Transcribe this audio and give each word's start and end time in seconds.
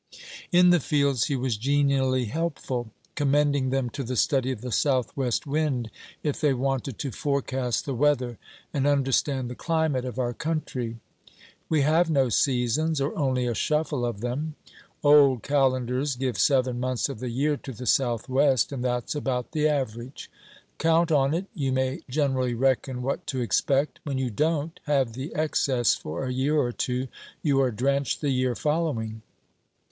In 0.51 0.71
the 0.71 0.79
fields 0.79 1.25
he 1.25 1.35
was 1.35 1.57
genially 1.57 2.25
helpful; 2.25 2.89
commending 3.13 3.69
them 3.69 3.91
to 3.91 4.03
the 4.03 4.15
study 4.15 4.51
of 4.51 4.61
the 4.61 4.71
South 4.71 5.15
west 5.15 5.45
wind, 5.45 5.91
if 6.23 6.41
they 6.41 6.55
wanted 6.55 6.97
to 6.97 7.11
forecast 7.11 7.85
the 7.85 7.93
weather 7.93 8.39
and 8.73 8.87
understand 8.87 9.47
the 9.47 9.53
climate 9.53 10.03
of 10.03 10.17
our 10.17 10.33
country. 10.33 10.97
'We 11.69 11.81
have 11.81 12.09
no 12.09 12.29
Seasons, 12.29 12.99
or 12.99 13.15
only 13.15 13.45
a 13.45 13.53
shuffle 13.53 14.03
of 14.03 14.21
them. 14.21 14.55
Old 15.03 15.43
calendars 15.43 16.15
give 16.15 16.35
seven 16.39 16.79
months 16.79 17.07
of 17.07 17.19
the 17.19 17.29
year 17.29 17.55
to 17.57 17.71
the 17.71 17.85
Southwest, 17.85 18.71
and 18.71 18.83
that's 18.83 19.13
about 19.13 19.51
the 19.51 19.67
average. 19.67 20.31
Count 20.79 21.11
on 21.11 21.35
it, 21.35 21.45
you 21.53 21.71
may 21.71 22.01
generally 22.09 22.55
reckon 22.55 23.03
what 23.03 23.27
to 23.27 23.39
expect. 23.39 23.99
When 24.03 24.17
you 24.17 24.31
don't 24.31 24.79
have 24.87 25.13
the 25.13 25.31
excess 25.35 25.93
for 25.93 26.23
a 26.25 26.33
year 26.33 26.55
or 26.57 26.71
two, 26.71 27.07
you 27.43 27.61
are 27.61 27.69
drenched 27.69 28.21
the 28.21 28.31
year 28.31 28.55
following.' 28.55 29.21